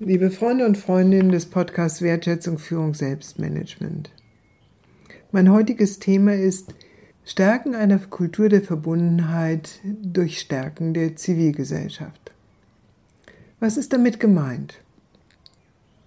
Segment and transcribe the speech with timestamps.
[0.00, 4.12] Liebe Freunde und Freundinnen des Podcasts Wertschätzung, Führung, Selbstmanagement.
[5.32, 6.72] Mein heutiges Thema ist
[7.24, 12.30] Stärken einer Kultur der Verbundenheit durch Stärken der Zivilgesellschaft.
[13.58, 14.74] Was ist damit gemeint?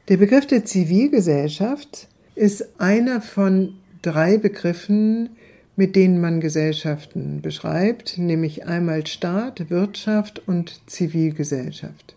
[0.07, 5.31] Der Begriff der Zivilgesellschaft ist einer von drei Begriffen,
[5.75, 12.15] mit denen man Gesellschaften beschreibt, nämlich einmal Staat, Wirtschaft und Zivilgesellschaft.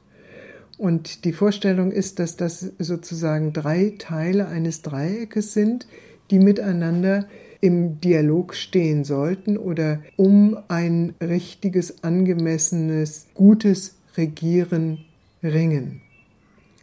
[0.78, 5.86] Und die Vorstellung ist, dass das sozusagen drei Teile eines Dreieckes sind,
[6.30, 7.26] die miteinander
[7.60, 15.04] im Dialog stehen sollten oder um ein richtiges, angemessenes, gutes Regieren
[15.42, 16.02] ringen.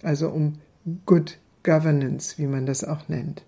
[0.02, 0.54] Also um
[1.06, 3.44] Good Governance, wie man das auch nennt.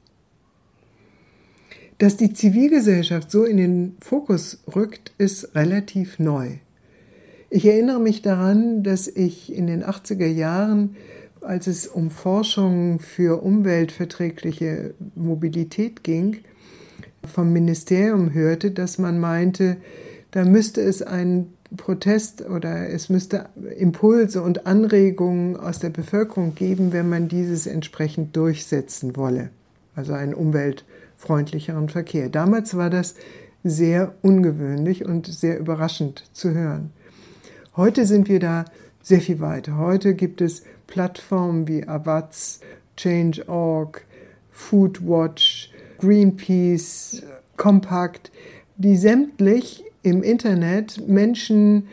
[1.98, 6.58] Dass die Zivilgesellschaft so in den Fokus rückt, ist relativ neu.
[7.56, 10.96] Ich erinnere mich daran, dass ich in den 80er Jahren,
[11.40, 16.38] als es um Forschung für umweltverträgliche Mobilität ging,
[17.32, 19.78] vom Ministerium hörte, dass man meinte,
[20.32, 26.92] da müsste es einen Protest oder es müsste Impulse und Anregungen aus der Bevölkerung geben,
[26.92, 29.50] wenn man dieses entsprechend durchsetzen wolle.
[29.96, 32.30] Also einen umweltfreundlicheren Verkehr.
[32.30, 33.14] Damals war das
[33.64, 36.90] sehr ungewöhnlich und sehr überraschend zu hören.
[37.76, 38.66] Heute sind wir da
[39.02, 39.80] sehr viel weiter.
[39.80, 42.60] Heute gibt es Plattformen wie Avaz,
[42.98, 44.06] Change.org,
[44.52, 47.24] Foodwatch, Greenpeace,
[47.58, 48.32] Compact,
[48.78, 51.88] die sämtlich im Internet Menschen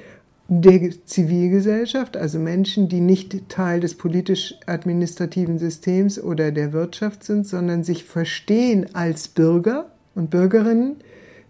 [0.48, 7.84] der Zivilgesellschaft, also Menschen, die nicht Teil des politisch-administrativen Systems oder der Wirtschaft sind, sondern
[7.84, 10.97] sich verstehen als Bürger und Bürgerinnen,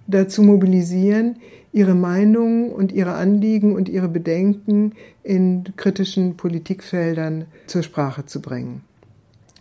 [0.07, 1.37] dazu mobilisieren,
[1.73, 8.83] ihre Meinungen und ihre Anliegen und ihre Bedenken in kritischen Politikfeldern zur Sprache zu bringen.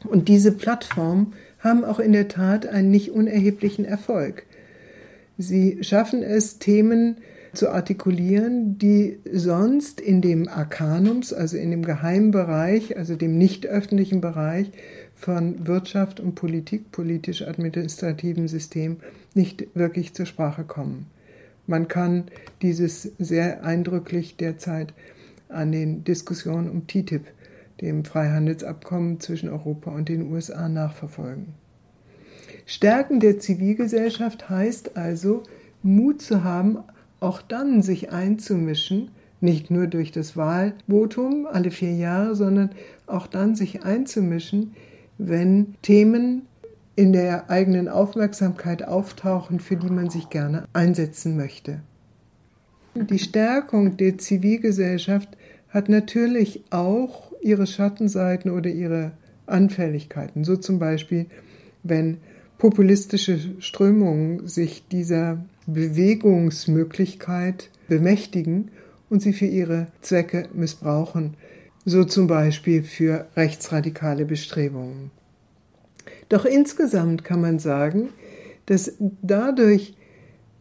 [0.05, 4.45] Und diese Plattformen haben auch in der Tat einen nicht unerheblichen Erfolg.
[5.37, 7.17] Sie schaffen es, Themen
[7.53, 14.21] zu artikulieren, die sonst in dem Arkanums, also in dem Geheimbereich, also dem nicht öffentlichen
[14.21, 14.71] Bereich
[15.15, 18.97] von Wirtschaft und Politik, politisch-administrativen System
[19.33, 21.07] nicht wirklich zur Sprache kommen.
[21.67, 22.25] Man kann
[22.61, 24.93] dieses sehr eindrücklich derzeit
[25.49, 27.25] an den Diskussionen um TTIP,
[27.81, 31.53] dem Freihandelsabkommen zwischen Europa und den USA, nachverfolgen.
[32.65, 35.43] Stärken der Zivilgesellschaft heißt also,
[35.81, 36.79] Mut zu haben,
[37.19, 42.71] auch dann sich einzumischen, nicht nur durch das Wahlvotum alle vier Jahre, sondern
[43.07, 44.73] auch dann sich einzumischen,
[45.17, 46.43] wenn Themen
[46.95, 51.79] in der eigenen Aufmerksamkeit auftauchen, für die man sich gerne einsetzen möchte.
[52.95, 55.29] Die Stärkung der Zivilgesellschaft
[55.69, 59.11] hat natürlich auch ihre Schattenseiten oder ihre
[59.45, 60.43] Anfälligkeiten.
[60.43, 61.27] So zum Beispiel,
[61.83, 62.17] wenn
[62.57, 68.71] populistische Strömungen sich dieser Bewegungsmöglichkeit bemächtigen
[69.09, 71.35] und sie für ihre Zwecke missbrauchen,
[71.85, 75.11] so zum Beispiel für rechtsradikale Bestrebungen.
[76.29, 78.09] Doch insgesamt kann man sagen,
[78.65, 79.95] dass dadurch,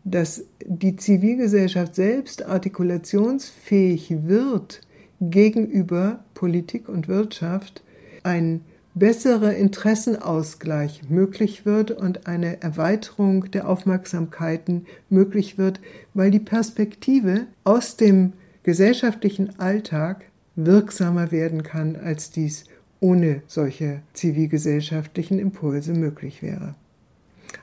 [0.05, 4.81] dass die Zivilgesellschaft selbst artikulationsfähig wird
[5.21, 7.83] gegenüber Politik und Wirtschaft,
[8.23, 8.63] ein
[8.99, 15.81] besserer Interessenausgleich möglich wird und eine Erweiterung der Aufmerksamkeiten möglich wird,
[16.15, 18.33] weil die Perspektive aus dem
[18.63, 20.25] gesellschaftlichen Alltag
[20.57, 22.65] wirksamer werden kann, als dies
[23.01, 26.75] ohne solche zivilgesellschaftlichen Impulse möglich wäre.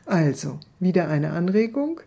[0.05, 1.99] Also, wieder eine Anregung.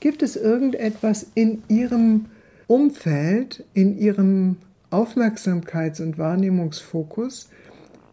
[0.00, 2.26] Gibt es irgendetwas in Ihrem
[2.66, 4.56] Umfeld, in Ihrem
[4.90, 7.48] Aufmerksamkeits- und Wahrnehmungsfokus,